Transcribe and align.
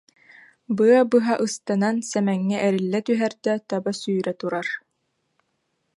Быа 0.75 1.01
быһа 1.11 1.33
ыстанан 1.45 1.95
Сэмэҥҥэ 2.09 2.57
эриллэ 2.67 2.99
түһэр 3.07 3.33
да, 3.43 3.53
таба 3.69 3.91
сүүрэ 4.01 4.33
турар 4.39 4.67